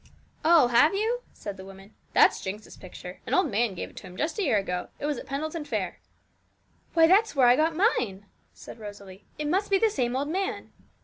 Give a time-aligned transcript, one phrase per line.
[0.43, 1.93] 'Oh, have you?' said the woman.
[2.13, 3.19] 'That's Jinx's picture.
[3.27, 5.05] An old man gave it to him just a year ago, it will be; it
[5.05, 5.99] was at Pendleton fair.'
[6.95, 9.25] 'Why, that's where I got mine!' said Rosalie.
[9.37, 10.71] 'It must be the same old man.'